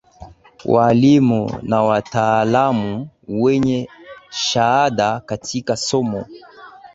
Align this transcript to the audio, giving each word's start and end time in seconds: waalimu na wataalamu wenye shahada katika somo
waalimu 0.65 1.59
na 1.61 1.81
wataalamu 1.83 3.09
wenye 3.27 3.89
shahada 4.29 5.19
katika 5.19 5.75
somo 5.77 6.25